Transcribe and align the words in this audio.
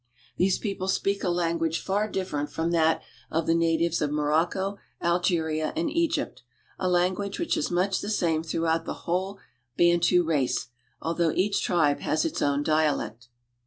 These 0.35 0.57
people 0.57 0.87
speak 0.87 1.23
a 1.23 1.29
language 1.29 1.79
far 1.79 2.07
different 2.07 2.49
from 2.49 2.71
that 2.71 3.03
of 3.29 3.45
the 3.45 3.53
natives 3.53 4.01
of 4.01 4.09
Morocco, 4.09 4.79
Algeria, 4.99 5.73
and 5.75 5.91
Egypt; 5.91 6.41
a 6.79 6.89
language 6.89 7.37
which 7.37 7.55
is 7.55 7.69
much 7.69 8.01
the 8.01 8.09
same 8.09 8.41
throughout 8.41 8.85
the 8.85 9.05
whole 9.05 9.37
Bantu 9.77 10.23
race, 10.23 10.69
although 11.03 11.29
each 11.33 11.61
tribe 11.61 11.99
has 11.99 12.25
its 12.25 12.41
own 12.41 12.63
dialect. 12.63 13.29